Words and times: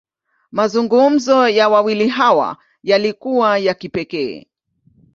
Mazungumzo 0.51 1.47
ya 1.49 1.69
wawili 1.69 2.07
hawa, 2.07 2.57
yalikuwa 2.83 3.57
ya 3.57 3.73
kipekee. 3.73 4.47